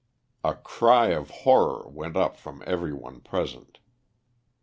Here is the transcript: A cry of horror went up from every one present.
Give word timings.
A 0.43 0.55
cry 0.55 1.09
of 1.09 1.29
horror 1.29 1.87
went 1.87 2.17
up 2.17 2.35
from 2.35 2.63
every 2.65 2.91
one 2.91 3.19
present. 3.21 3.77